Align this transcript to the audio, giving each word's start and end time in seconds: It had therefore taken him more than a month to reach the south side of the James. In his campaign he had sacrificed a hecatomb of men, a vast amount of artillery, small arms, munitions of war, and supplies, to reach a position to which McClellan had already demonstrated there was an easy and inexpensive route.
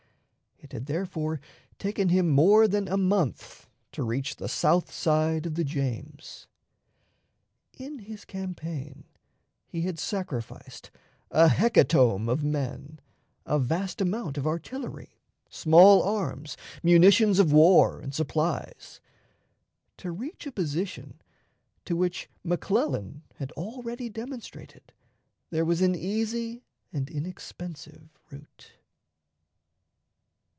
It 0.63 0.73
had 0.73 0.85
therefore 0.85 1.41
taken 1.79 2.09
him 2.09 2.29
more 2.29 2.67
than 2.67 2.87
a 2.87 2.95
month 2.95 3.67
to 3.93 4.03
reach 4.03 4.35
the 4.35 4.47
south 4.47 4.93
side 4.93 5.47
of 5.47 5.55
the 5.55 5.63
James. 5.63 6.47
In 7.73 7.97
his 7.99 8.25
campaign 8.25 9.05
he 9.67 9.81
had 9.81 9.97
sacrificed 9.97 10.91
a 11.31 11.49
hecatomb 11.49 12.29
of 12.29 12.43
men, 12.43 12.99
a 13.43 13.57
vast 13.57 14.01
amount 14.01 14.37
of 14.37 14.45
artillery, 14.45 15.17
small 15.49 16.03
arms, 16.03 16.55
munitions 16.83 17.39
of 17.39 17.51
war, 17.51 17.99
and 17.99 18.13
supplies, 18.13 19.01
to 19.97 20.11
reach 20.11 20.45
a 20.45 20.51
position 20.51 21.19
to 21.85 21.95
which 21.97 22.29
McClellan 22.43 23.23
had 23.37 23.51
already 23.53 24.09
demonstrated 24.09 24.93
there 25.49 25.65
was 25.65 25.81
an 25.81 25.95
easy 25.95 26.63
and 26.93 27.09
inexpensive 27.09 28.07
route. 28.29 28.73